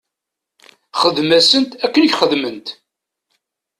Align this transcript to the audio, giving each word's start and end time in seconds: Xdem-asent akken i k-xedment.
Xdem-asent 1.01 1.77
akken 1.85 2.01
i 2.03 2.09
k-xedment. 2.11 2.67